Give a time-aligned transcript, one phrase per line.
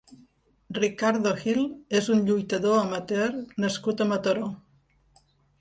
[0.77, 1.61] Ricardo Gil
[2.01, 3.29] és un lluitador amateur
[3.67, 4.53] nascut a Mataró.